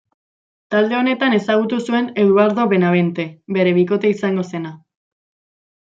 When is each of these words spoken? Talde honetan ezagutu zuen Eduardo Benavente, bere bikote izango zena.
Talde 0.75 0.95
honetan 0.99 1.35
ezagutu 1.39 1.79
zuen 1.91 2.09
Eduardo 2.25 2.67
Benavente, 2.73 3.29
bere 3.59 3.79
bikote 3.79 4.15
izango 4.19 4.51
zena. 4.55 4.77